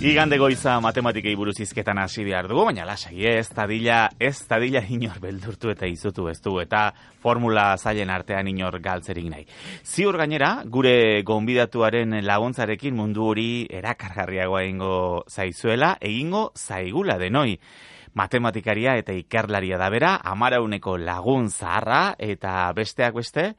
[0.00, 5.18] Igande goiza matematikei buruz izketan hasi behar dugu, baina lasai ez tadila, ez tadila inor
[5.20, 6.86] beldurtu eta izutu ez du, eta
[7.20, 9.44] formula zailen artean inor galtzerik nahi.
[9.84, 14.94] Ziur gainera, gure gonbidatuaren laguntzarekin mundu hori erakargarriagoa egingo
[15.28, 17.58] zaizuela, egingo zaigula denoi.
[18.16, 23.50] Matematikaria eta ikerlaria da bera, amarauneko lagun zaharra eta besteak beste,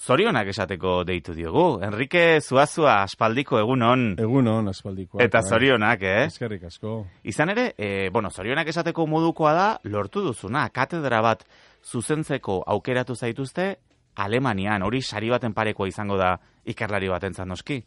[0.00, 1.82] Zorionak esateko deitu diogu.
[1.84, 4.14] Enrique Zuazua aspaldiko egunon.
[4.18, 5.20] Egunon aspaldiko.
[5.20, 6.22] Eta zorionak, eh?
[6.30, 6.94] Eskerrik asko.
[7.28, 11.44] Izan ere, e, bueno, zorionak esateko modukoa da, lortu duzuna, katedra bat
[11.84, 13.74] zuzentzeko aukeratu zaituzte,
[14.16, 16.32] Alemanian, hori sari baten parekoa izango da
[16.64, 17.82] ikerlari baten zanoski?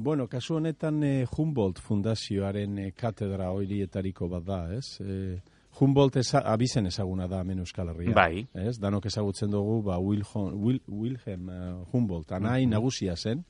[0.00, 5.00] Bueno, kasu honetan eh, Humboldt fundazioaren eh, katedra horietariko bat da, ez?
[5.00, 5.36] Eh,
[5.76, 8.14] Humboldt eza, abizen ezaguna da hemen Euskal Herria.
[8.16, 8.46] Bai.
[8.54, 8.78] Ez?
[8.80, 13.44] Danok ezagutzen dugu, ba, Wilhelm, Wil, Wilhelm uh, Humboldt, anai mm nagusia zen,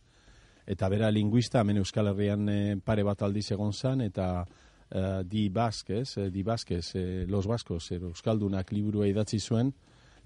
[0.67, 5.49] eta bera linguista hemen Euskal Herrian eh, pare bat aldiz egon zan, eta uh, di
[5.51, 9.73] Baskez, eh, di Baskez, eh, los Baskos, eh, Euskaldunak liburua idatzi zuen,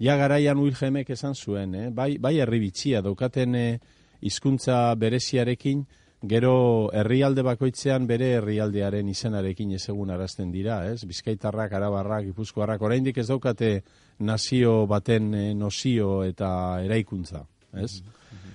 [0.01, 1.89] ja garaian Wilhelmek esan zuen, eh?
[1.93, 3.79] bai, bai herri bitxia, daukaten eh,
[4.21, 5.85] hizkuntza bereziarekin,
[6.21, 11.01] Gero herrialde bakoitzean bere herrialdearen izenarekin ezegun arazten dira, ez?
[11.09, 13.71] Bizkaitarrak, Arabarrak, Gipuzkoarrak oraindik ez daukate
[14.19, 16.51] nazio baten e, nozio eta
[16.85, 17.41] eraikuntza,
[17.73, 18.03] ez?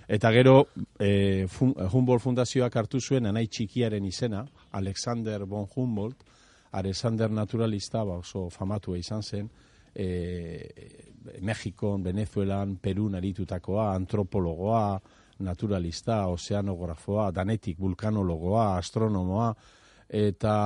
[0.06, 0.68] Eta gero
[1.02, 4.44] e, fun, Humboldt Fundazioak hartu zuen anai txikiaren izena,
[4.78, 6.22] Alexander von Humboldt,
[6.78, 9.50] Alexander naturalista, ba oso famatua izan zen,
[9.90, 10.70] e,
[11.42, 15.00] Mexikon, Venezuelan, Perun aritutakoa, antropologoa,
[15.40, 19.50] naturalista, ozeanografoa, danetik vulkanologoa, astronomoa,
[20.08, 20.56] eta,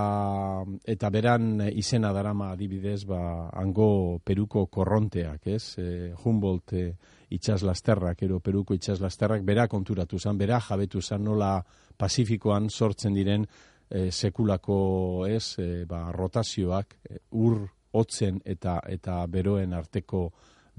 [0.84, 5.78] eta beran izena darama adibidez, ba, hango peruko korronteak, ez?
[5.80, 5.88] E,
[6.24, 6.84] Humboldt e,
[7.30, 11.58] itxaslasterrak, ero peruko itxaslasterrak, bera konturatu zan, bera jabetu zan nola
[11.96, 13.44] Pasifikoan sortzen diren
[13.88, 20.28] e, sekulako, ez, e, ba, rotazioak, e, ur, hotzen eta eta beroen arteko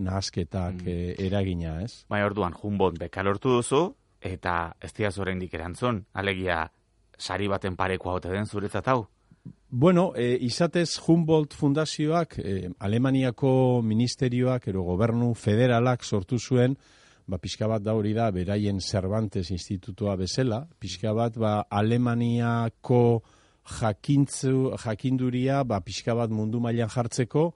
[0.04, 0.88] nahasketak mm.
[0.88, 2.06] e, eragina, ez?
[2.10, 3.82] Bai, orduan, Humboldt bekalortu duzu,
[4.22, 6.66] eta ez diaz oraindik erantzun, alegia
[7.18, 9.06] sari baten parekoa hote den zuretzat hau?
[9.70, 16.76] Bueno, e, izatez Humboldt Fundazioak, e, Alemaniako ministerioak, ero gobernu federalak sortu zuen,
[17.26, 23.22] ba, pixka bat da hori da, beraien Cervantes institutua bezala, pixka bat, ba, Alemaniako
[23.80, 27.52] jakintzu, jakinduria, ba, pixka bat mundu mailan jartzeko,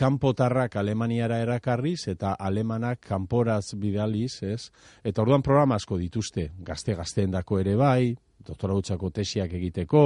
[0.00, 4.70] kanpotarrak Alemaniara erakarriz eta alemanak kanporaz bidaliz, ez?
[5.04, 8.14] Eta orduan programa asko dituzte, gazte gazteen dako ere bai,
[8.46, 10.04] doktora utxako tesiak egiteko,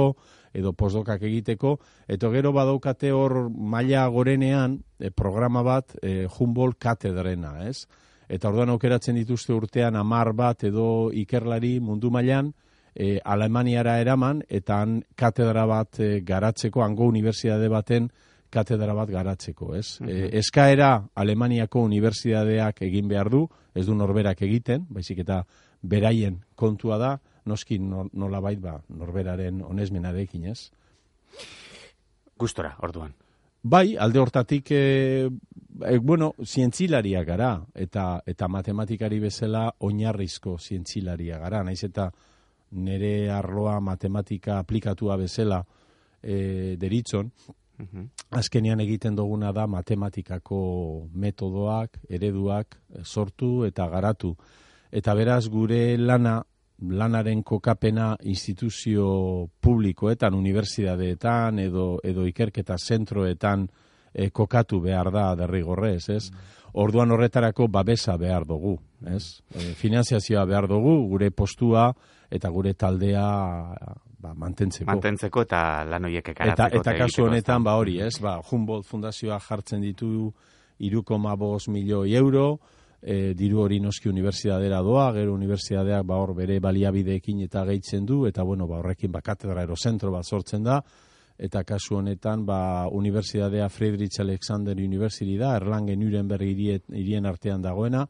[0.55, 1.77] edo postdokak egiteko,
[2.11, 7.85] eta gero badaukate hor maila gorenean e, programa bat e, Humboldt katedrena, ez?
[8.27, 12.51] Eta orduan aukeratzen dituzte urtean amar bat edo ikerlari mundu mailan,
[12.95, 18.09] e, Alemaniara eraman, eta han katedra bat e, garatzeko, hango unibertsitate baten,
[18.55, 19.99] katedra bat garatzeko, ez?
[20.01, 20.89] Mm eskaera
[21.21, 23.45] Alemaniako unibertsitateak egin behar du,
[23.75, 25.43] ez du norberak egiten, baizik eta
[25.83, 27.11] beraien kontua da,
[27.45, 30.71] noski nola bait ba, norberaren onesmenarekin, ez?
[32.39, 33.13] Gustora, orduan.
[33.65, 35.29] Bai, alde hortatik, e,
[35.81, 42.11] e, bueno, zientzilaria gara, eta eta matematikari bezala oinarrizko zientzilaria gara, naiz eta
[42.85, 45.63] nere arloa matematika aplikatua bezala
[46.21, 47.31] e, deritzon,
[48.31, 50.59] Azkenean egiten duguna da matematikako
[51.13, 54.35] metodoak, ereduak eh, sortu eta garatu.
[54.91, 56.41] Eta beraz gure lana,
[56.79, 63.67] lanaren kokapena instituzio publikoetan, unibertsitateetan edo, edo ikerketa zentroetan
[64.13, 66.29] e, kokatu behar da derrigorrez, ez?
[66.31, 66.51] Mm.
[66.85, 68.75] Orduan horretarako babesa behar dugu,
[69.07, 69.41] ez?
[69.55, 71.89] E, finanziazioa behar dugu, gure postua
[72.31, 73.27] eta gure taldea
[74.19, 74.87] ba, mantentzeko.
[74.89, 79.81] Mantentzeko eta lan horiek Eta, eta kasu honetan, ba hori, ez, ba, Humboldt Fundazioa jartzen
[79.81, 80.31] ditu
[80.79, 81.35] irukoma
[81.67, 82.59] milioi euro,
[83.01, 88.25] e, diru hori noski unibertsiadera doa, gero unibertsiadeak ba hor bere baliabideekin eta gehitzen du,
[88.25, 90.81] eta bueno, ba horrekin ba katedra erozentro bat sortzen da,
[91.37, 98.05] eta kasu honetan ba unibertsiadea Friedrich Alexander University da, Erlangen Nuremberg hirien artean dagoena,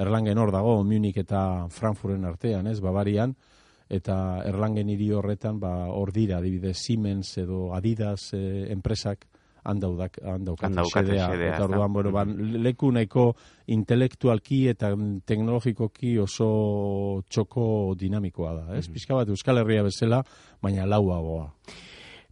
[0.00, 3.36] Erlangen hor dago, Munich eta Frankfurten artean, ez, Bavarian,
[3.90, 4.16] eta
[4.46, 9.26] Erlangen hiri horretan ba hor dira adibidez Siemens edo Adidas eh, enpresak
[9.64, 13.34] handaudak handaukate eta orduan bueno ba, leku nahiko
[13.66, 14.92] intelektualki eta
[15.26, 18.88] teknologikoki oso txoko dinamikoa da, ez?
[18.88, 20.22] Mm Pizka bat Euskal Herria bezala,
[20.62, 21.46] baina lauagoa.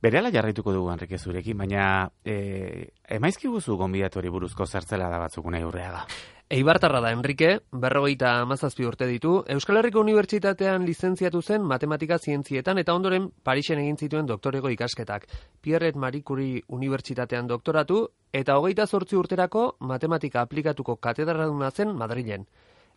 [0.02, 5.64] Berehala jarraituko dugu Enrique zurekin, baina eh emaizki guzu gonbidatu buruzko zertzela da batzuk nahi
[5.64, 6.06] urreaga.
[6.50, 12.94] Eibartarra da Enrique, berrogeita amazazpi urte ditu, Euskal Herriko Unibertsitatean lizentziatu zen matematika zientzietan eta
[12.96, 15.26] ondoren Parisen egin zituen doktorego ikasketak.
[15.60, 17.98] Pierre Marie Curie Unibertsitatean doktoratu
[18.32, 22.48] eta hogeita zortzi urterako matematika aplikatuko katedraraduna zen Madrilen.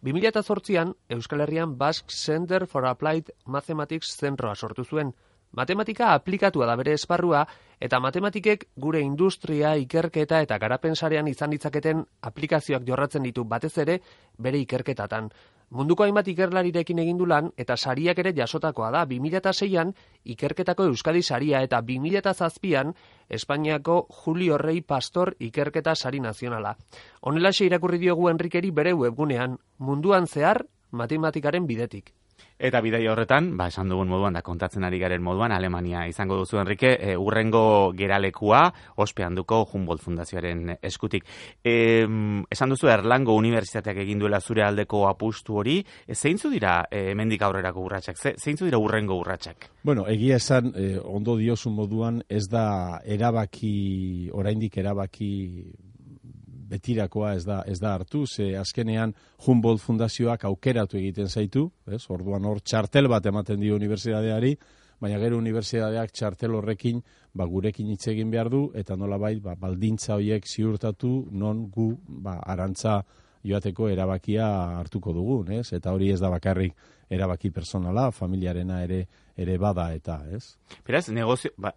[0.01, 5.11] 2008an Euskal Herrian Basque Center for Applied Mathematics zentroa sortu zuen.
[5.51, 7.41] Matematika aplikatua da bere esparrua
[7.81, 13.97] eta matematikek gure industria, ikerketa eta garapen sarean izan ditzaketen aplikazioak jorratzen ditu batez ere
[14.39, 15.27] bere ikerketatan.
[15.71, 19.91] Munduko hainbat ikerlarirekin egin du lan eta sariak ere jasotakoa da 2006an
[20.35, 22.95] ikerketako Euskadi saria eta 2007an
[23.29, 26.77] Espainiako Julio Rey Pastor ikerketa sari nazionala.
[27.21, 32.13] Honela irakurri diogu Enrikeri bere webgunean munduan zehar matematikaren bidetik.
[32.61, 36.59] Eta bidai horretan, ba, esan dugun moduan, da kontatzen ari garen moduan, Alemania izango duzu,
[36.61, 38.67] Enrique, e, urrengo geralekua,
[39.01, 41.25] ospean duko Humboldt Fundazioaren eskutik.
[41.65, 41.73] E,
[42.53, 47.41] esan duzu, Erlango Unibertsitateak egin duela zure aldeko apustu hori, e, zeintzu dira e, emendik
[47.47, 48.21] aurrerako urratsak?
[48.21, 49.71] Ze, zeintzu dira urrengo urratsak?
[49.81, 55.31] Bueno, egia esan, e, ondo diosun moduan, ez da erabaki, oraindik erabaki
[56.71, 59.13] betirakoa ez da ez da hartu, ze azkenean
[59.45, 62.05] Humboldt Fundazioak aukeratu egiten zaitu, ez?
[62.09, 64.55] Orduan hor txartel bat ematen dio unibertsitateari,
[65.01, 67.01] baina gero unibertsitateak txartel horrekin
[67.33, 72.37] ba, gurekin hitz egin behar du eta nolabait ba, baldintza horiek ziurtatu non gu ba,
[72.45, 73.01] arantza
[73.43, 74.47] joateko erabakia
[74.79, 75.71] hartuko dugun, ez?
[75.73, 76.75] Eta hori ez da bakarrik
[77.11, 79.05] erabaki personala, familiarena ere
[79.41, 80.57] ere bada eta, ez?
[80.85, 81.71] Beraz, negozio, ba,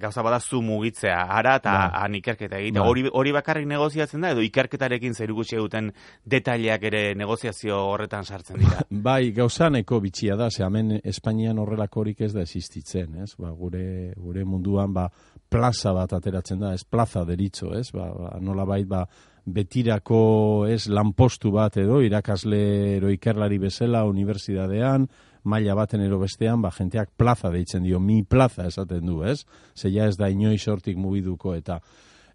[0.00, 2.02] gauza bada zu mugitzea, ara eta ba.
[2.02, 2.78] han ikerketa egite.
[2.78, 2.86] Ba.
[2.88, 5.90] Hori, hori bakarrik negoziatzen da, edo ikerketarekin zer gutxi eguten
[6.28, 8.84] detaileak ere negoziazio horretan sartzen dira?
[9.08, 13.32] bai, gauza neko bitxia da, ze hemen Espainian horrelako horik ez da existitzen, ez?
[13.38, 15.08] Ba, gure, gure munduan, ba,
[15.48, 17.88] plaza bat ateratzen da, ez plaza deritzo, ez?
[17.94, 19.06] Ba, ba, nola bait, ba,
[19.54, 22.60] betirako ez lanpostu bat edo irakasle
[22.96, 25.08] ero ikerlari bezala unibertsitatean,
[25.48, 29.44] maila baten ero bestean, ba, jenteak plaza deitzen dio, mi plaza esaten du, ez?
[29.76, 31.80] Zeia ez da inoiz hortik mugiduko eta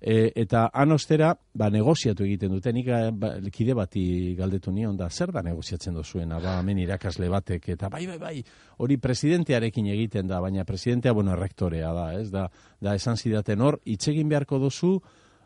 [0.04, 2.90] e, eta anostera, ba, negoziatu egiten dute, nik
[3.20, 4.04] ba, kide bati
[4.38, 8.36] galdetu nion da, zer da negoziatzen duzuena, ba, hemen irakasle batek, eta bai, bai, bai,
[8.84, 12.30] hori presidentearekin egiten da, baina presidentea, bueno, rektorea da, ez?
[12.34, 12.50] Da,
[12.84, 14.98] da esan zidaten hor, itzegin beharko duzu,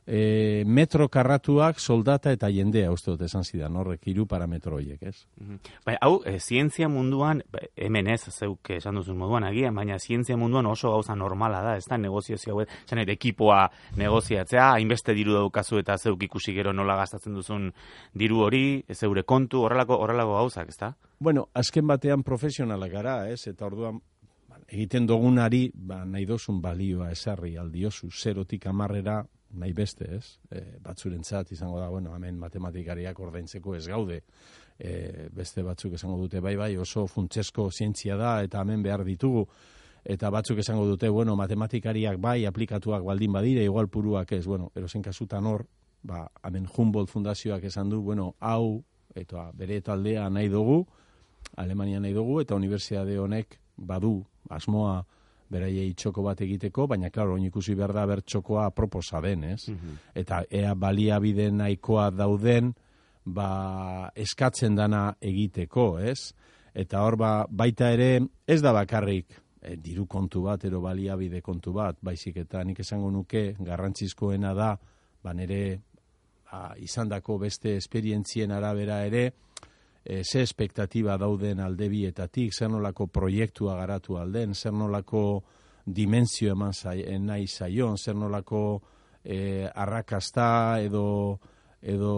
[0.07, 5.27] e, metro karratuak soldata eta jendea uste dut esan zidan horrek hiru parametro horiek, ez?
[5.37, 9.99] Mm Bai, hau, e, zientzia munduan, ba, hemen ez, zeuk esan duzun moduan agian, baina
[9.99, 13.67] zientzia munduan oso gauza normala da, ez da, negoziazio hau, zan ekipoa
[13.97, 17.71] negoziatzea, hainbeste diru daukazu eta zeuk ikusi gero nola gastatzen duzun
[18.13, 20.93] diru hori, zeure kontu, horrelako, horrelako gauzak, ez da?
[21.19, 23.99] Bueno, azken batean profesionalak gara, ez, eta orduan,
[24.67, 30.37] egiten dugunari, ba, nahi dozun balioa esarri aldiozu, zerotik amarrera, nahi beste, ez?
[30.51, 34.21] E, batzurentzat izango da, bueno, hemen matematikariak ordaintzeko ez gaude.
[34.77, 39.47] E, beste batzuk esango dute, bai, bai, oso funtsesko zientzia da, eta hemen behar ditugu.
[40.07, 45.01] Eta batzuk esango dute, bueno, matematikariak bai, aplikatuak baldin badire, igual puruak ez, bueno, erosen
[45.01, 45.65] kasutan hor,
[46.03, 48.83] ba, hemen Humboldt Fundazioak esan du, bueno, hau,
[49.15, 50.85] eta bere taldea nahi dugu,
[51.57, 55.05] Alemania nahi dugu, eta Unibertsiade honek badu, asmoa,
[55.51, 59.69] beraiei txoko bat egiteko, baina, klaro, oin ikusi behar da ber txokoa proposa den, ez?
[59.69, 59.95] Mhm.
[60.15, 62.73] Eta ea baliabide nahikoa dauden,
[63.25, 66.33] ba, eskatzen dana egiteko, ez?
[66.73, 71.73] Eta hor, ba, baita ere, ez da bakarrik, e, diru kontu bat, ero baliabide kontu
[71.73, 74.75] bat, baizik eta nik esango nuke, garrantzizkoena da,
[75.23, 75.79] ba, nere,
[76.51, 79.31] ba, izandako beste esperientzien arabera ere,
[80.07, 85.43] e, ze espektatiba dauden aldebietatik, zer nolako proiektua garatu alden, zer nolako
[85.85, 88.81] dimensio eman zai, nahi zaion, zer nolako
[89.23, 91.39] e, arrakasta edo
[91.87, 92.13] edo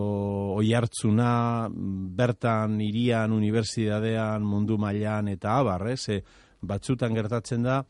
[0.56, 6.06] oi hartzuna bertan irian, unibertsitatean, mundu mailan eta abar, ez?
[6.10, 6.22] E,
[6.62, 7.82] batzutan gertatzen da,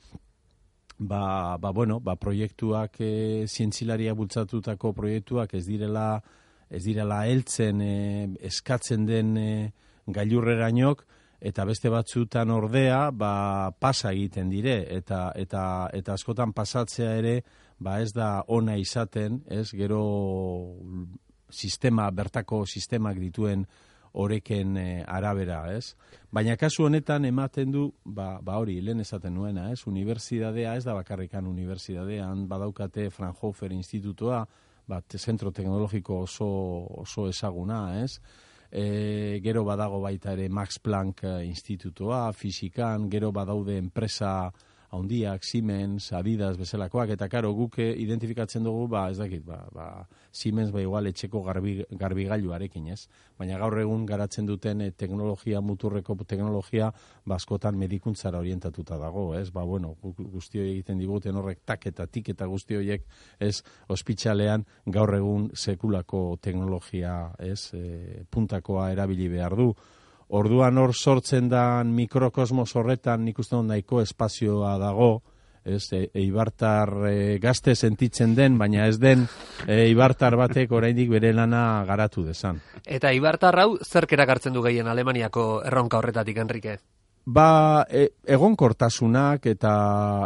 [0.98, 6.22] ba, ba, bueno, ba, proiektuak e, zientzilaria bultzatutako proiektuak ez direla
[6.70, 7.94] ez direla heltzen e,
[8.50, 9.52] eskatzen den e,
[10.12, 11.06] gailurrerainok
[11.40, 17.42] eta beste batzutan ordea ba, pasa egiten dire eta, eta, eta askotan pasatzea ere
[17.80, 20.04] ba ez da ona izaten ez gero
[21.50, 23.66] sistema bertako sistemak dituen
[24.14, 25.94] oreken e, arabera, ez?
[26.34, 29.84] Baina kasu honetan ematen du, ba, ba hori, lehen esaten nuena, ez?
[29.88, 34.44] Unibertsidadea, ez da bakarrikan unibertsidadean, badaukate Fraunhofer Institutoa,
[34.90, 36.50] bat, zentro teknologiko oso,
[37.04, 38.16] oso ezaguna, ez?
[38.72, 44.52] E, gero badago baita ere Max Planck eh, Institutoa, fizikan, gero badaude enpresa
[44.92, 49.86] handiak, Siemens, Adidas, bezalakoak, eta karo, guk eh, identifikatzen dugu, ba, ez dakit, ba, ba,
[50.32, 53.04] Siemens, ba, igual, etxeko garbi, garbigailuarekin, ez?
[53.38, 56.90] Baina gaur egun garatzen duten eh, teknologia, muturreko teknologia,
[57.30, 59.50] baskotan ba, medikuntzara orientatuta dago, ez?
[59.54, 63.06] Ba, bueno, guzti egiten diguten horrek tak eta tik eta guzti horiek,
[63.40, 63.60] ez?
[63.94, 67.74] Ospitxalean, gaur egun sekulako teknologia, ez?
[67.78, 69.74] E, puntakoa erabili behar du,
[70.30, 75.24] Orduan hor sortzen da mikrokosmos horretan nik uste nahiko espazioa dago,
[75.66, 79.26] ez, e, eibartar e, gazte sentitzen den, baina ez den
[79.66, 82.62] e, eibartar batek oraindik bere lana garatu desan.
[82.86, 86.78] Eta eibartar hau zerkerak hartzen du gehien Alemaniako erronka horretatik, Enrique?
[87.26, 89.74] Ba, e, egonkortasunak eta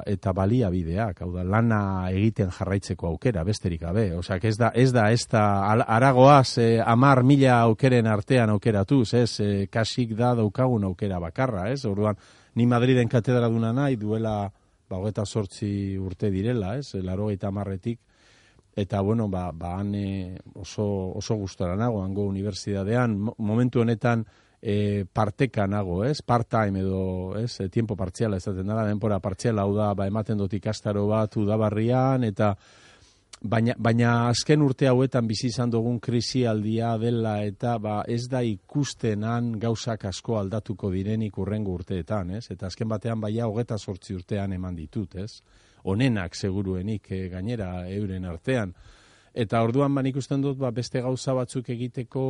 [0.08, 1.80] eta baliabideak, hau da, lana
[2.14, 4.06] egiten jarraitzeko aukera, besterik gabe.
[4.16, 5.44] Osea, ez da, ez da, ez da,
[5.84, 11.84] aragoaz, e, amar mila aukeren artean aukeratuz, ez, e, kasik da daukagun aukera bakarra, ez,
[11.90, 12.16] orduan,
[12.56, 14.52] ni Madriden katedra duna nahi, duela,
[14.88, 18.00] ba, hogeta sortzi urte direla, ez, laro eta marretik,
[18.78, 19.92] eta, bueno, ba, ba han
[20.54, 20.86] oso,
[21.18, 24.24] oso gustora nago, hango unibertsitatean, momentu honetan,
[24.64, 26.22] e, parteka nago, ez?
[26.24, 27.60] Part-time edo, ez?
[27.60, 32.24] E, tiempo partziala ez da, denpora partziala hau da, ba, ematen dut ikastaro bat udabarrian,
[32.24, 32.54] eta
[33.44, 39.58] baina, baina azken urte hauetan bizi izan dugun krisialdia dela, eta ba, ez da ikustenan
[39.60, 42.48] gauzak asko aldatuko direnik urrengo urteetan, ez?
[42.56, 45.42] Eta azken batean baia hogeta sortzi urtean eman ditut, ez?
[45.92, 48.72] Onenak seguruenik e, gainera euren artean.
[49.34, 52.24] Eta orduan ban ikusten dut ba, beste gauza batzuk egiteko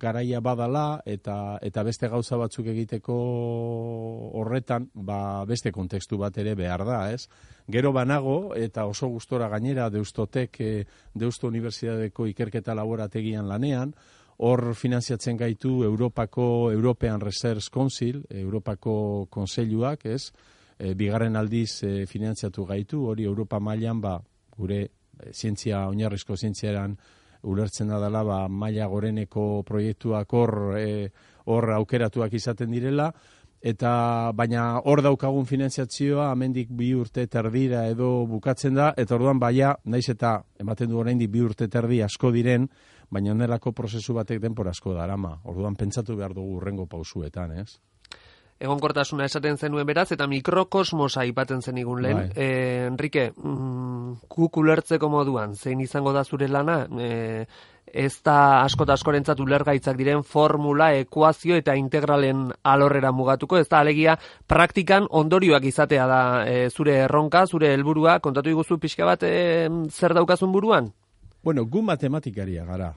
[0.00, 3.16] garaia badala eta eta beste gauza batzuk egiteko
[4.40, 7.28] horretan ba, beste kontekstu bat ere behar da, ez?
[7.68, 10.70] Gero banago eta oso gustora gainera Deustotek e,
[11.12, 13.92] Deusto Unibertsitateko ikerketa laborategian lanean,
[14.38, 20.32] hor finanziatzen gaitu Europako European Research Council, Europako konseiluak, ez?
[20.78, 24.16] E, bigarren aldiz e, finanziatu gaitu, hori Europa mailan ba,
[24.56, 24.86] gure
[25.32, 26.96] zientzia, oinarrizko zientziaran
[27.42, 31.10] ulertzen da dela, ba, maila goreneko proiektuak hor, e,
[31.46, 33.12] hor aukeratuak izaten direla,
[33.58, 39.74] eta baina hor daukagun finanziazioa amendik bi urte terdira edo bukatzen da, eta orduan baia,
[39.84, 42.68] naiz eta ematen du oraindik bi urte terdi asko diren,
[43.10, 45.38] baina onelako prozesu batek denpor asko darama.
[45.44, 47.80] Orduan pentsatu behar dugu urrengo pausuetan, ez?
[48.58, 52.18] Egonkortasuna esaten zenuen beraz, eta mikrokosmosa aipatzen zen igun lehen.
[52.18, 52.30] Bai.
[52.34, 54.18] E, Enrique, mm,
[54.58, 57.46] ulertzeko moduan, zein izango da zure lana, e,
[57.92, 64.18] ez da askota askorentzat ulergaitzak diren formula, ekuazio eta integralen alorrera mugatuko, ez da alegia
[64.46, 70.14] praktikan ondorioak izatea da e, zure erronka, zure helburua, kontatu iguzu pixka bat e, zer
[70.14, 70.92] daukazun buruan?
[71.42, 72.92] Bueno, gu matematikaria gara,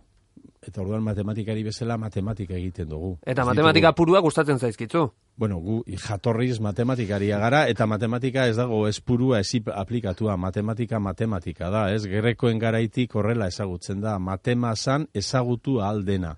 [0.61, 3.15] Eta orduan matematikari bezala matematika egiten dugu.
[3.25, 5.07] Eta matematika purua gustatzen zaizkitzu.
[5.41, 10.35] Bueno, gu jatorriz matematikaria gara, eta matematika ez dago ez purua ez aplikatua.
[10.37, 12.05] Matematika matematika da, ez?
[12.05, 14.19] Gerrekoen garaitik horrela ezagutzen da.
[14.19, 16.35] Matemazan ezagutu aldena.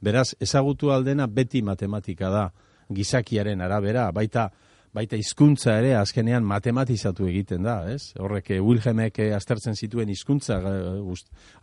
[0.00, 2.50] Beraz, ezagutu aldena beti matematika da.
[2.88, 4.50] Gizakiaren arabera, baita
[4.96, 8.14] baita hizkuntza ere azkenean matematizatu egiten da, ez?
[8.20, 11.16] Horrek eh, Wilhelmek eh, aztertzen zituen hizkuntza eh,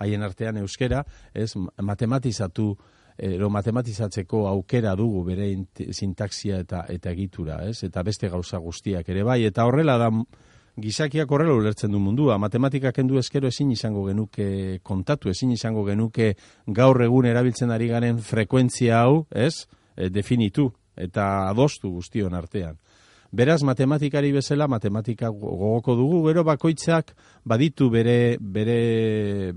[0.03, 1.53] haien artean euskera, ez?
[1.81, 2.73] Matematizatu
[3.13, 5.51] ero matematizatzeko aukera dugu bere
[5.93, 7.83] sintaxia eta eta egitura, ez?
[7.85, 10.09] Eta beste gauza guztiak ere bai eta horrela da
[10.81, 12.39] gizakiak horrela ulertzen du mundua.
[12.41, 16.33] Matematika kendu eskero ezin izango genuke kontatu, ezin izango genuke
[16.65, 19.67] gaur egun erabiltzen ari garen frekuentzia hau, ez?
[20.09, 22.79] definitu eta adostu guztion artean.
[23.33, 27.15] Beraz, matematikari bezala, matematika gogoko dugu, gero bakoitzak
[27.49, 28.75] baditu bere, bere,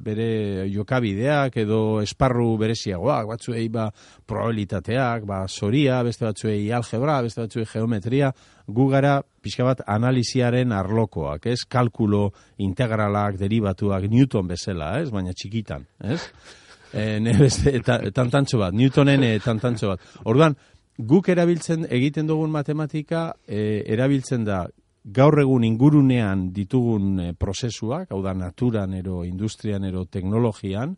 [0.00, 0.28] bere
[0.72, 3.90] jokabideak edo esparru bereziagoak, batzuei ba
[4.24, 8.30] probabilitateak, ba soria, beste batzuei algebra, beste batzuei geometria,
[8.64, 11.66] gu gara pixka bat analiziaren arlokoak, ez?
[11.68, 12.30] Kalkulo
[12.64, 15.10] integralak, derivatuak, Newton bezala, ez?
[15.12, 16.22] Baina txikitan, ez?
[16.96, 20.08] E, ne beste, tantantxo bat, Newtonen e, tantantxo bat.
[20.24, 20.56] Orduan,
[20.98, 24.64] guk erabiltzen egiten dugun matematika e, erabiltzen da
[25.04, 30.96] gaur egun ingurunean ditugun e, prozesuak, hau da naturan ero industrian ero teknologian,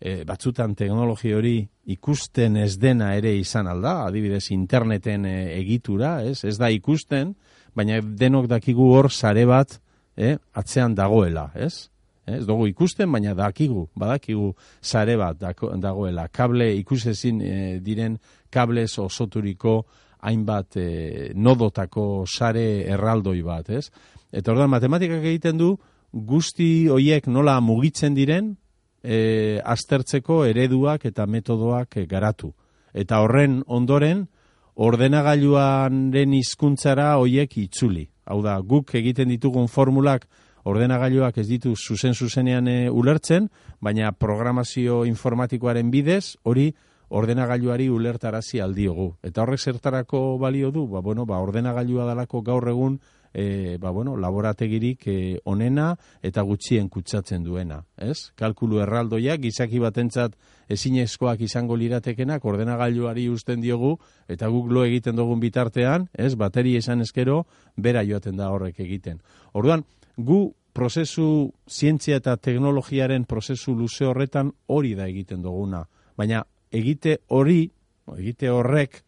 [0.00, 1.56] e, batzutan teknologi hori
[1.92, 6.44] ikusten ez dena ere izan alda, adibidez interneten e, egitura, ez?
[6.44, 7.34] ez da ikusten,
[7.74, 9.78] baina denok dakigu hor sare bat
[10.16, 11.91] e, atzean dagoela, ez?
[12.26, 16.28] Ez dugu ikusten, baina dakigu, badakigu sare bat dagoela.
[16.28, 18.18] Kable ikusezin e, diren
[18.50, 19.80] kablez osoturiko
[20.22, 23.88] hainbat e, nodotako sare erraldoi bat, ez?
[24.32, 25.74] Eta orduan matematikak egiten du
[26.12, 28.54] guzti hoiek nola mugitzen diren
[29.02, 32.52] e, aztertzeko ereduak eta metodoak e, garatu.
[32.94, 34.28] Eta horren ondoren
[34.76, 38.06] ordenagailuan den hizkuntzara hoiek itzuli.
[38.24, 40.28] Hau da, guk egiten ditugun formulak
[40.64, 43.48] ordenagailuak ez ditu zuzen zuzenean e, ulertzen,
[43.80, 46.70] baina programazio informatikoaren bidez hori
[47.12, 49.12] ordenagailuari ulertarazi aldiogu.
[49.22, 53.00] Eta horrek zertarako balio du, ba, bueno, ba, ordenagailua dalako gaur egun
[53.34, 55.92] e, ba, bueno, laborategirik e, onena
[56.22, 57.82] eta gutxien kutsatzen duena.
[57.96, 58.32] Ez?
[58.38, 60.36] Kalkulu erraldoiak, gizaki batentzat
[60.72, 63.96] ezinezkoak izango liratekenak ordenagailuari usten diogu
[64.28, 66.34] eta guk lo egiten dugun bitartean, ez?
[66.36, 67.42] Bateri esan eskero,
[67.76, 69.20] bera joaten da horrek egiten.
[69.52, 69.84] Orduan,
[70.16, 70.42] gu
[70.72, 75.84] prozesu zientzia eta teknologiaren prozesu luze horretan hori da egiten duguna.
[76.16, 76.42] Baina
[76.72, 77.66] egite hori,
[78.16, 79.02] egite horrek,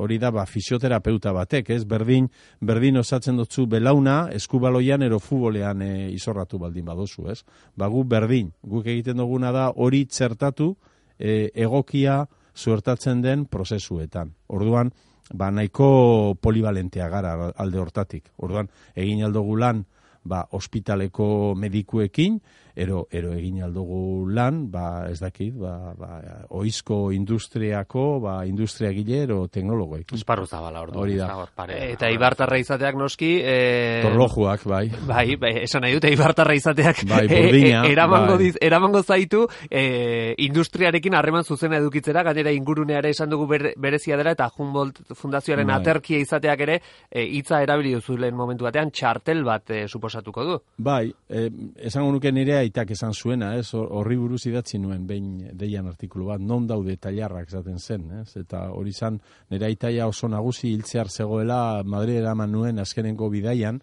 [0.00, 1.84] hori da ba, fisioterapeuta batek, ez?
[1.84, 2.28] Berdin,
[2.64, 7.42] berdin osatzen dutzu belauna, eskubaloian ero futbolean e, izorratu baldin badozu, ez?
[7.76, 10.72] Ba, gu berdin, guk egiten duguna da hori txertatu
[11.18, 12.22] e, egokia
[12.56, 14.32] zuertatzen den prozesuetan.
[14.48, 14.92] Orduan,
[15.34, 18.30] ba, nahiko polivalentea gara alde hortatik.
[18.40, 19.84] Orduan, egin aldogu lan,
[20.24, 22.40] ba, ospitaleko medikuekin,
[22.74, 26.20] ero, ero egin aldugu lan, ba, ez dakit, ba, ba,
[26.56, 30.14] oizko industriako, ba, industria gilero teknologoek.
[30.16, 30.98] Esparru zabala ordu.
[31.00, 31.28] Hori da.
[31.56, 33.30] Pare, eta ibartarra izateak noski...
[33.42, 33.56] E...
[34.04, 34.84] Torlojuak, bai.
[35.10, 38.46] Bai, bai, esan nahi dute ibartarra izateak bai, burdina, e, eramango, bai.
[38.46, 44.50] diz, eramango zaitu e, industriarekin harreman zuzena edukitzera, gainera inguruneare esan dugu berezia dela, eta
[44.56, 45.80] Humboldt Fundazioaren bai.
[45.80, 50.58] aterkia izateak ere, e, hitza erabili duzu lehen momentu batean, txartel bat e, suposatuko du.
[50.78, 51.46] Bai, e,
[51.90, 53.72] esango nuke nire aitak esan zuena, ez?
[53.74, 58.36] Horri buruz idatzi nuen behin deian artikulu bat, non daude tailarrak zaten zen, ez?
[58.38, 59.18] Eta hori izan
[59.50, 63.80] nire aitaia oso nagusi hiltzear zegoela Madrid eraman nuen azkenengo bidaian,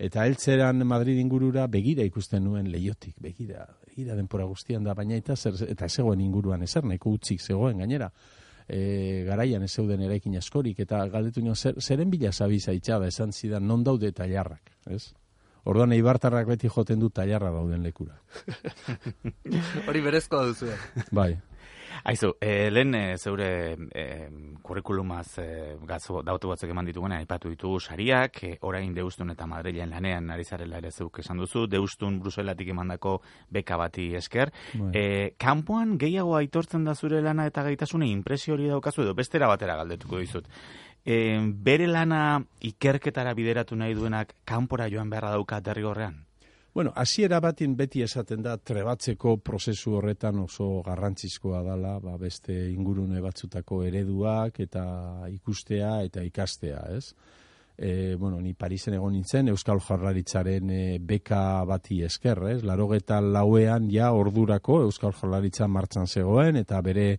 [0.00, 5.36] eta heltzeran Madrid ingurura begira ikusten nuen leiotik, begira, begira denpora guztian da, baina eta,
[5.36, 8.10] zer, eta zegoen inguruan ezer, nahiko utzik zegoen gainera.
[8.70, 13.34] E, garaian ez zeuden eraikin askorik, eta galdetu nion, zer, zeren bila zabiza itxada esan
[13.34, 15.10] zidan, non daude tailarrak, ez?
[15.64, 18.16] Orduan eibartarrak beti joten du tailarra dauden lekura.
[19.88, 20.72] Hori berezkoa duzu.
[21.12, 21.34] Bai.
[22.04, 24.04] Aizu, e, lehen e, zeure e,
[24.62, 25.46] kurrikulumaz e,
[25.86, 30.44] gazo, dautu batzuk eman dituguna, aipatu ditugu sariak, e, orain deustun eta Madrilen lanean ari
[30.44, 33.18] zarela ere zeuk esan duzu, deustun Bruselatik emandako
[33.50, 34.52] beka bati esker.
[34.94, 39.76] E, kanpoan gehiago aitortzen da zure lana eta gaitasune impresio hori daukazu edo bestera batera
[39.82, 40.48] galdetuko dizut
[41.04, 46.26] e, bere lana ikerketara bideratu nahi duenak kanpora joan beharra dauka derrigorrean?
[46.72, 53.20] Bueno, hasiera batin beti esaten da trebatzeko prozesu horretan oso garrantzizkoa dala, ba beste ingurune
[53.20, 54.84] batzutako ereduak eta
[55.32, 57.14] ikustea eta ikastea, ez?
[57.76, 62.58] E, bueno, ni Parisen egon nintzen, Euskal Jarlaritzaren e, beka bati esker, ez?
[62.62, 67.16] Larogeta lauean ja ordurako Euskal Jarlaritza martxan zegoen, eta bere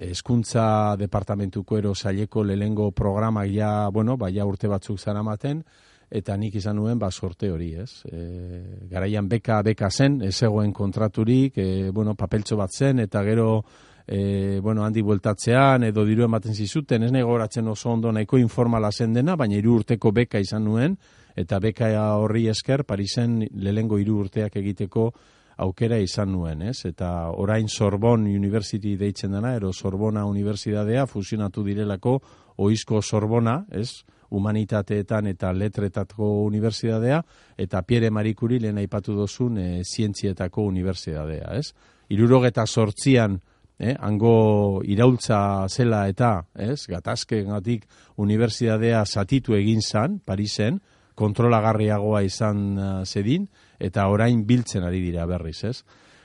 [0.00, 5.62] eskuntza departamentuko ero saileko lehengo programak ja, bueno, ba, ja urte batzuk zaramaten,
[6.10, 8.04] eta nik izan nuen ba sorte hori, ez?
[8.06, 13.64] E, garaian beka beka zen, ez egoen kontraturik, e, bueno, papeltxo bat zen, eta gero,
[14.06, 19.14] e, bueno, handi bueltatzean, edo diru ematen zizuten, ez negoratzen oso ondo nahiko informala zen
[19.14, 20.98] dena, baina hiru urteko beka izan nuen,
[21.34, 25.12] eta beka horri esker, Parisen lehengo hiru urteak egiteko
[25.56, 26.84] aukera izan nuen, ez?
[26.88, 32.18] Eta orain Sorbon University deitzen dena, ero Sorbona Universidadea fusionatu direlako
[32.56, 34.04] oizko Sorbona, ez?
[34.34, 37.20] Humanitateetan eta letretatko unibertsitatea,
[37.58, 41.74] eta Pierre Marie Curie lehen aipatu dozun e, zientzietako unibertsitatea, ez?
[42.10, 43.38] Irurogeta sortzian,
[43.78, 46.86] eh, hango iraultza zela eta, ez?
[46.90, 47.86] Gatazken gatik
[48.16, 50.80] unibertsitatea satitu egin zan, Parisen,
[51.14, 53.46] kontrolagarriagoa izan uh, zedin,
[53.78, 55.84] eta orain biltzen ari dira berriz, ez?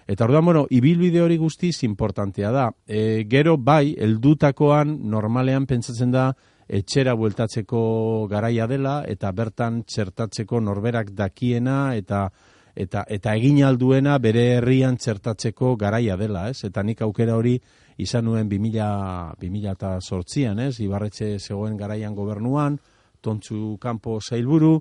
[0.10, 2.70] Eta orduan, bueno, ibilbide hori guztiz importantea da.
[2.88, 6.32] E, gero bai, heldutakoan normalean pentsatzen da
[6.70, 12.28] etxera bueltatzeko garaia dela eta bertan txertatzeko norberak dakiena eta
[12.80, 16.64] eta eta egin alduena bere herrian txertatzeko garaia dela, ez?
[16.64, 17.58] Eta nik aukera hori
[17.98, 20.80] izan nuen 2000 2008an, ez?
[20.80, 22.80] Ibarretxe zegoen garaian gobernuan,
[23.22, 24.80] Tontzu Kampo Zailburu,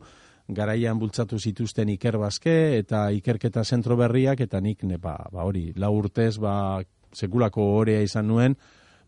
[0.49, 5.93] garaian bultzatu zituzten ikerbazke eta ikerketa zentro berriak eta nik ne, ba, ba hori lau
[5.99, 6.81] urtez ba,
[7.13, 8.57] sekulako orea izan nuen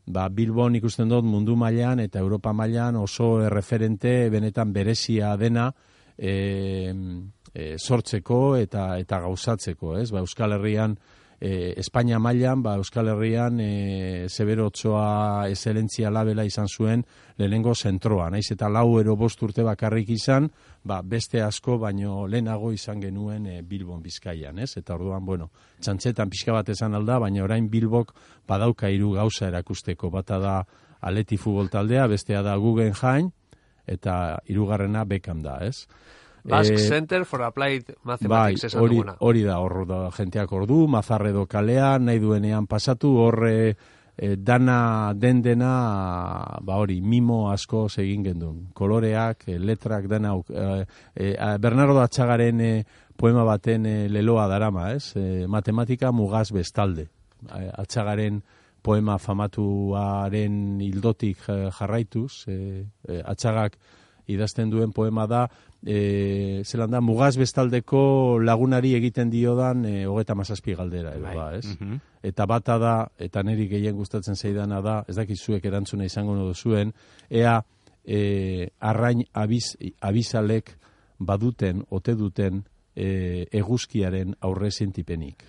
[0.07, 5.71] ba, Bilbon ikusten dut mundu mailan eta Europa mailan oso erreferente benetan berezia dena
[6.17, 6.93] e,
[7.55, 10.11] e, sortzeko eta eta gauzatzeko, ez?
[10.13, 10.97] Ba, Euskal Herrian
[11.41, 17.05] e, Espainia mailan, ba, Euskal Herrian e, Zebero Otsoa eselentzia labela izan zuen
[17.39, 18.29] lehenengo zentroa.
[18.31, 20.51] Naiz eta lau ero bost urte bakarrik izan,
[20.85, 24.73] ba, beste asko baino lehenago izan genuen e, Bilbon Bizkaian, ez?
[24.81, 28.15] Eta orduan, bueno, txantzetan pixka bat esan alda, baina orain Bilbok
[28.49, 30.11] badauka hiru gauza erakusteko.
[30.11, 30.55] Bata da
[31.01, 33.31] Aleti futbol taldea, bestea da Guggenheim,
[33.89, 35.87] eta hirugarrena Beckham da, ez?
[36.45, 40.87] Basque Eh, Center for Applied Bai, Mathematics esan hori, hori da, hor da, jenteak ordu,
[40.89, 43.77] mazarredo kalean, nahi duenean pasatu, horre
[44.21, 45.73] e, dana den dena,
[46.61, 48.59] ba hori, mimo asko egin gendun.
[48.77, 50.85] Koloreak, e, letrak dena, e,
[51.17, 52.73] e, Bernardo Atxagaren e,
[53.17, 55.17] poema baten e, leloa darama, ez?
[55.17, 57.09] E, matematika mugaz bestalde.
[57.49, 58.43] E, Atxagaren
[58.85, 63.81] poema famatuaren hildotik e, jarraituz, e, e, Atxagak
[64.33, 65.45] idazten duen poema da,
[65.85, 71.37] e, zelan da, mugaz bestaldeko lagunari egiten diodan e, hogeta mazazpi galdera, edo Bai.
[71.37, 71.67] ba, ez?
[71.77, 72.01] Mhm.
[72.31, 76.53] Eta bata da, eta niri gehien gustatzen zaidana da, ez dakit zuek erantzuna izango no
[76.55, 76.93] zuen,
[77.31, 77.61] ea
[78.05, 80.77] e, arrain abiz, abizalek
[81.19, 82.65] baduten, ote duten
[82.95, 85.45] e, eguzkiaren aurre sentipenik.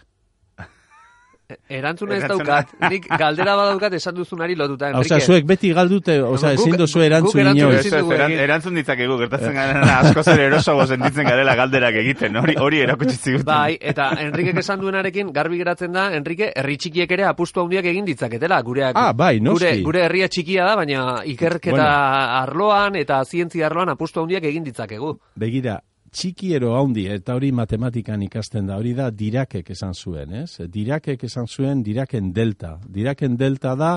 [1.69, 5.25] Erantzuna ez daukat, nik galdera badaukat esan duzunari lotuta, Osea, Enrique.
[5.25, 7.85] zuek beti galdute, osea, ezin guk erantzun inoiz.
[7.85, 8.39] egin.
[8.39, 13.45] erantzun ditzakegu, gertatzen garena asko zer erosoago sentitzen garela galderak egiten, hori hori erakutsi ziguten.
[13.45, 18.05] Bai, eta Enrikek esan duenarekin garbi geratzen da, Enrique, herri txikiek ere apustu handiak egin
[18.05, 18.95] ditzaketela, gureak.
[18.95, 19.65] Ah, bai, noski.
[19.65, 22.41] Gure, gure herria txikia da, baina ikerketa Bueno.
[22.41, 25.17] arloan eta zientzia arloan apustu handiak egin ditzakegu.
[25.35, 25.79] Begira,
[26.11, 30.59] txikiero haundi, eta hori matematikan ikasten da, hori da dirakek esan zuen, ez?
[30.67, 32.77] Dirakek esan zuen diraken delta.
[32.87, 33.93] Diraken delta da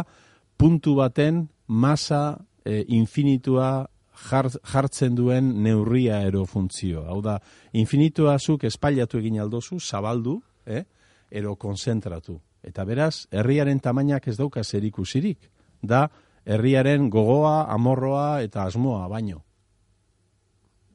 [0.57, 3.87] puntu baten masa e, infinitua
[4.31, 7.05] jar, jartzen duen neurria ero funtzio.
[7.11, 7.38] Hau da,
[7.72, 10.85] infinitua zuk espailatu egin aldozu, zabaldu, eh?
[11.31, 12.38] ero konzentratu.
[12.64, 15.50] Eta beraz, herriaren tamainak ez dauka zerikusirik.
[15.83, 16.07] Da,
[16.44, 19.43] herriaren gogoa, amorroa eta asmoa baino.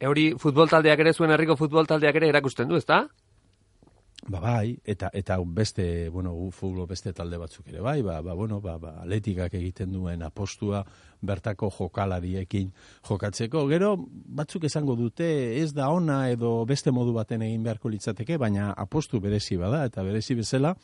[0.08, 3.08] Hori futbol taldeak ere zuen herriko futbol taldeak ere erakusten du, ezta?
[4.30, 8.60] Ba bai, eta eta beste, bueno, futbol beste talde batzuk ere bai, ba, ba bueno,
[8.62, 10.84] ba, ba atletikak egiten duen apostua
[11.22, 12.72] bertako jokalariekin
[13.10, 13.66] jokatzeko.
[13.72, 13.96] Gero
[14.40, 19.20] batzuk esango dute ez da ona edo beste modu baten egin beharko litzateke, baina apostu
[19.20, 20.76] berezi bada eta berezi bezala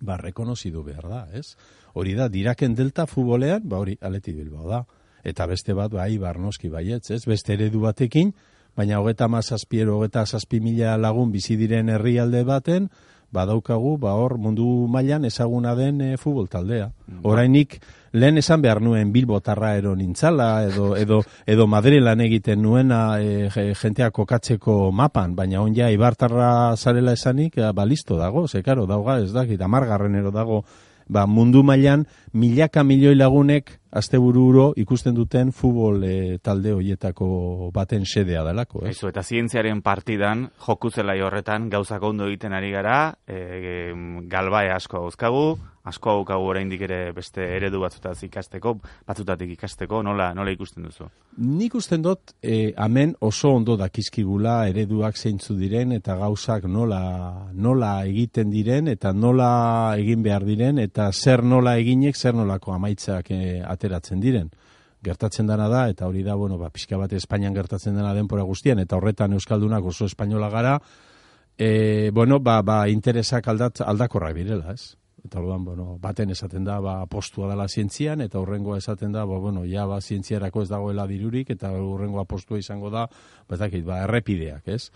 [0.00, 1.56] ba rekonozidu behar da, ez?
[1.94, 4.84] Hori da diraken delta futbolean, ba hori Atleti Bilbao da.
[5.26, 7.24] Eta beste bat bai Barnoski baietz, ez?
[7.26, 8.30] Beste eredu batekin,
[8.78, 12.86] baina hogeta mazazpiero, hogeta zazpi mila lagun bizi diren herrialde baten,
[13.34, 16.92] badaukagu, ba hor mundu mailan ezaguna den e, futbol taldea.
[17.26, 17.80] Orainik
[18.14, 23.74] lehen esan behar nuen Bilbotarra ero nintzala, edo, edo, edo Madrilan egiten nuena e, je-
[23.82, 29.18] jentea kokatzeko mapan, baina on ja Ibartarra zarela esanik, ba listo dago, ze karo, dauga,
[29.20, 30.62] ez dakit, amargarren ero dago,
[31.08, 38.44] ba, mundu mailan milaka milioi lagunek astebururo ikusten duten futbol e, talde hoietako baten sedea
[38.44, 38.96] delako, ez?
[38.96, 43.94] Eso, eta zientziaren partidan, joku zelai horretan, gauzak ondo egiten ari gara, e,
[44.28, 45.46] galbae asko dauzkagu,
[45.86, 48.74] asko daukagu oraindik ere beste eredu batzutaz ikasteko,
[49.06, 51.06] batzutatik ikasteko, nola, nola ikusten duzu?
[51.46, 57.00] Nik usten dut, e, amen oso ondo dakizkigula ereduak zeintzu diren eta gauzak nola,
[57.54, 63.30] nola egiten diren eta nola egin behar diren eta zer nola eginek zer nolako amaitzak
[63.30, 64.50] e, ateratzen diren.
[65.06, 68.80] Gertatzen dana da, eta hori da, bueno, ba, pixka bat Espainian gertatzen dena denpora guztian,
[68.82, 70.78] eta horretan Euskaldunak oso espainola gara,
[71.58, 74.96] e, bueno, ba, ba, interesak aldat, aldakorrak direla, ez?
[75.26, 79.38] Eta orduan, bueno, baten esaten da, ba, postua dela zientzian, eta urrengoa esaten da, ba,
[79.42, 83.06] bueno, ja, ba, zientziarako ez dagoela dirurik, eta urrengoa postua izango da,
[83.46, 84.90] ba, dakit, ba, errepideak, ez?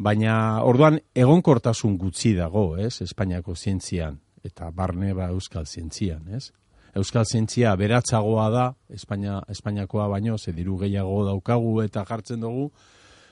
[0.00, 3.02] Baina, orduan, egonkortasun gutxi dago, ez?
[3.04, 6.48] Espainiako zientzian, eta barne, ba, euskal zientzian, ez?
[6.94, 12.70] Euskal zientzia beratzagoa da, Espainia, Espainiakoa baino, ze diru gehiago daukagu eta jartzen dugu,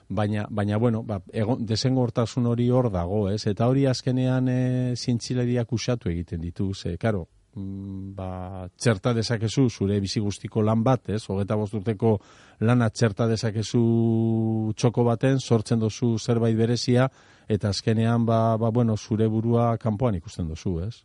[0.09, 3.47] baina, baina bueno, ba, egon, desengortasun hori hor dago, ez?
[3.51, 4.61] Eta hori azkenean e,
[4.97, 11.11] zientzileriak usatu egiten ditu, ze, karo, mm, ba, txerta dezakezu zure bizi guztiko lan bat,
[11.11, 11.25] ez?
[11.27, 12.15] Hogeta bosturteko
[12.61, 17.11] lana txerta dezakezu txoko baten, sortzen dozu zerbait berezia,
[17.49, 21.03] eta azkenean, ba, ba, bueno, zure burua kanpoan ikusten dozu, ez?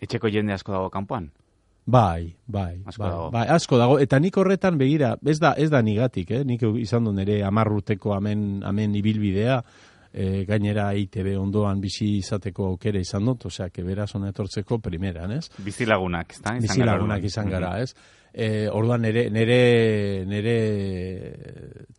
[0.00, 1.30] Etxeko jende asko dago kanpoan?
[1.84, 3.30] Bai, bai, Asko bai, dago.
[3.34, 3.96] bai, asko dago.
[3.98, 6.44] Eta nik horretan begira, ez da, ez da nigatik, eh?
[6.46, 9.56] nik izan du nire amarruteko amen, amen ibilbidea,
[10.12, 15.32] e, gainera ITB ondoan bizi izateko aukera izan dut, osea, que beraz hona etortzeko primeran,
[15.32, 15.48] ez?
[15.58, 16.54] Bizilagunak, ezta?
[16.54, 17.26] Izan Bizi gara lagunak orduan.
[17.32, 17.94] izan gara, ez?
[18.32, 20.54] E, orduan nere, nere, nere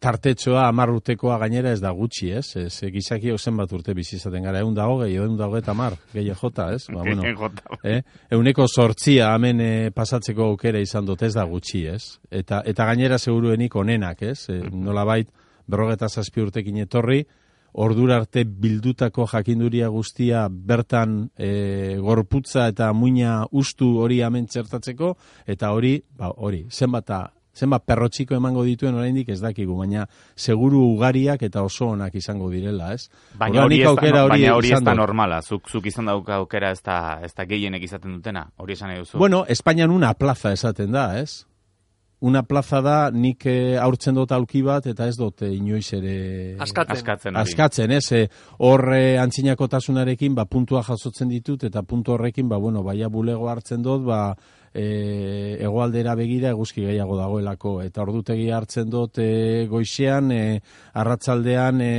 [0.01, 2.55] tartetxoa amarrutekoa gainera ez da gutxi, ez?
[2.57, 5.75] Ez, e, gizaki zen bat urte bizi izaten gara, egun dago gehi, egun dago eta
[5.77, 6.87] mar, gehi jota, ez?
[6.89, 7.51] Ba, bueno,
[7.83, 8.01] eh?
[8.33, 12.17] Euneko sortzia hemen eh, pasatzeko aukera izan dut ez da gutxi, ez?
[12.31, 14.49] Eta, eta gainera seguruenik onenak, ez?
[14.49, 15.29] E, nolabait,
[15.69, 17.21] berrogeta zazpi urtekin etorri,
[17.73, 25.15] ordura arte bildutako jakinduria guztia bertan e, gorputza eta muina ustu hori hemen txertatzeko,
[25.47, 31.43] eta hori, ba, hori, zenbata Zenbat perrotxiko emango dituen oraindik ez dakigu, baina seguru ugariak
[31.45, 33.11] eta oso onak izango direla, ez?
[33.37, 35.41] Baina hori ez da, aukera hori baina hori ez da normala.
[35.45, 38.47] Zuk, zuk izan dauka aukera ez da, ez da gehienek izaten dutena.
[38.57, 39.19] Hori esan nahi duzu.
[39.21, 41.43] Bueno, Espainian una plaza esaten da, ez?
[42.23, 46.13] Una plaza da nik eh, aurtzen dut aulki bat eta ez dut eh, inoiz ere
[46.63, 46.95] Askatzen.
[46.95, 48.05] askatzen askatzen, ez?
[48.15, 48.21] E,
[48.63, 53.83] hor e, antzinakotasunarekin ba, puntua jasotzen ditut eta puntu horrekin ba, bueno, baia bulego hartzen
[53.83, 54.21] dut ba,
[54.73, 57.75] e, egoaldera begira eguzki gehiago dagoelako.
[57.85, 60.43] Eta ordutegi hartzen dut e, goixean e,
[60.99, 61.91] arratsaldean e,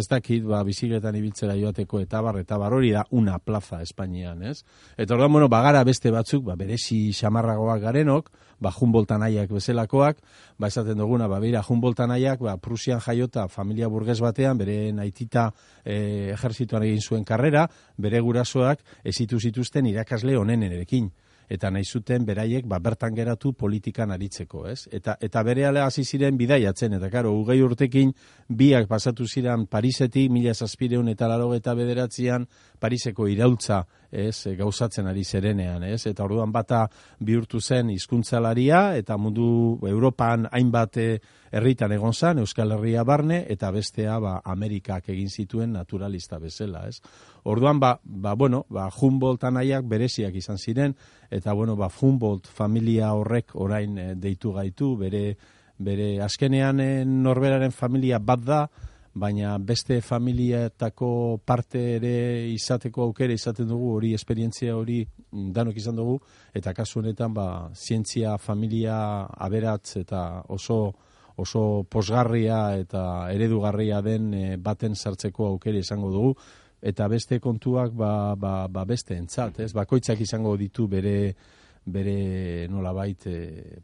[0.00, 2.02] ez dakit ba, bizikletan ibiltzera joateko.
[2.02, 4.58] Eta bar, eta bar hori da una plaza Espainian, ez?
[4.96, 10.18] Eta orduan, bueno, bagara beste batzuk, ba, berezi xamarragoak garenok, ba, Humboldt anaiak bezelakoak,
[10.58, 15.50] ba, esaten duguna, ba, bera, Humboldt anaiak, ba, Prusian jaiota familia burges batean, bere naitita
[15.84, 21.12] e, ejerzituan egin zuen karrera, bere gurasoak ezitu zituzten irakasle onenerekin
[21.48, 24.88] eta nahi zuten beraiek ba, bertan geratu politikan aritzeko, ez?
[24.92, 28.12] Eta, eta bere hasi ziren bidaiatzen, eta karo, ugei urtekin
[28.48, 32.46] biak pasatu ziren Parisetik, mila zazpireun eta laro eta bederatzean,
[32.78, 36.06] Pariseko iraultza, ez, e, gauzatzen ari zerenean, ez?
[36.06, 36.86] Eta orduan bata
[37.18, 41.08] bihurtu zen hizkuntzalaria eta mundu Europan hainbat e,
[41.52, 47.00] herritan egon zan, Euskal Herria barne, eta bestea, ba, Amerikak egin zituen naturalista bezala, ez?
[47.44, 50.96] Orduan, ba, ba bueno, ba, Humboldt anaiak bereziak izan ziren,
[51.30, 55.36] eta, bueno, ba, Humboldt familia horrek orain e, deitu gaitu, bere,
[55.78, 56.80] bere azkenean
[57.22, 58.66] norberaren familia bat da,
[59.16, 65.00] baina beste familietako parte ere izateko aukera izaten dugu, hori esperientzia hori
[65.32, 66.18] danok izan dugu,
[66.54, 68.98] eta kasu honetan, ba, zientzia familia
[69.48, 70.80] aberatz eta oso
[71.36, 73.02] oso posgarria eta
[73.32, 76.30] eredugarria den e, baten sartzeko aukera izango dugu,
[76.80, 79.72] eta beste kontuak ba, ba, ba beste entzat, ez?
[79.76, 81.34] Bakoitzak izango ditu bere
[81.86, 83.36] bere nolabait e,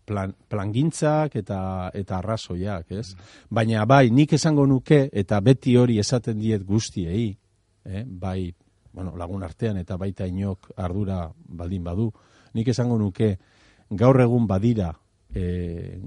[0.04, 3.14] plan, plangintzak eta eta arrazoiak, ez?
[3.50, 7.30] Baina bai, nik esango nuke eta beti hori esaten diet guztiei,
[7.84, 8.04] eh?
[8.06, 8.52] bai,
[8.92, 12.10] bueno, lagun artean eta baita inok ardura baldin badu,
[12.54, 13.36] nik esango nuke
[13.90, 14.92] gaur egun badira
[15.34, 15.98] e,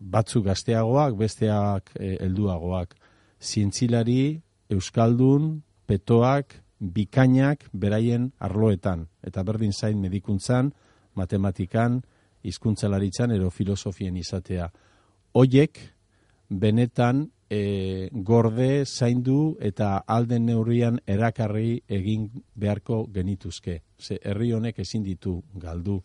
[0.00, 2.94] batzuk gazteagoak, besteak e, helduagoak,
[3.40, 4.40] zientzilari,
[4.72, 10.72] euskaldun, petoak, bikainak beraien arloetan, eta berdin zain medikuntzan,
[11.14, 12.02] matematikan,
[12.44, 14.68] hizkuntzalaritzan edo filosofien izatea.
[15.32, 15.80] Hoiek
[16.48, 23.80] benetan e, gorde zaindu eta alden neurrian erakarri egin beharko genituzke.
[23.98, 26.00] Ze herri honek ezin ditu galdu,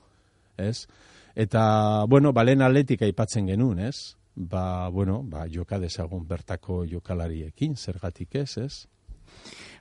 [0.57, 0.87] ez?
[1.35, 4.15] Eta, bueno, balen atletika aipatzen genuen, ez?
[4.35, 8.87] Ba, bueno, ba, joka dezagun bertako jokalariekin, zergatik ez, ez?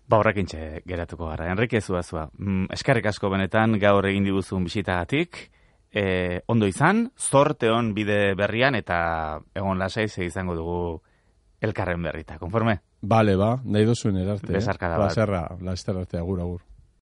[0.09, 0.47] Ba horrekin
[0.87, 1.51] geratuko gara.
[1.53, 5.51] Enrique Zuazua, mm, eskerrik asko benetan gaur egin diguzun bisitagatik.
[5.93, 11.03] E, ondo izan, zorte on bide berrian eta egon lasai ze izango dugu
[11.61, 12.39] elkarren berrita.
[12.39, 12.81] Konforme?
[13.01, 14.53] Bale, ba, nahi duzuen erarte.
[14.53, 15.13] Besarkada bat.
[15.13, 16.68] Plazerra, laster arte, agur, agur.